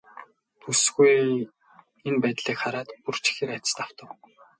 Бүсгүй 0.61 1.11
энэ 2.07 2.19
байдлыг 2.23 2.57
хараад 2.61 2.89
бүр 3.03 3.17
ч 3.23 3.25
ихээр 3.31 3.51
айдаст 3.55 3.77
автав. 3.85 4.09